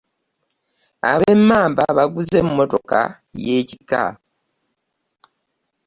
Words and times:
Ab'e 1.11 1.31
mamba 1.47 1.83
baguze 1.97 2.37
emotoka 2.43 2.99
y'ekika. 3.43 4.03